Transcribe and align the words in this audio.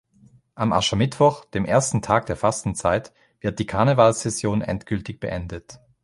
Am 0.55 0.73
Aschermittwoch, 0.73 1.45
dem 1.45 1.63
ersten 1.63 2.01
Tag 2.01 2.25
der 2.25 2.35
Fastenzeit, 2.35 3.13
wird 3.39 3.59
die 3.59 3.67
Karnevalssession 3.67 4.61
endgültig 4.63 5.19
beendet. 5.19 5.79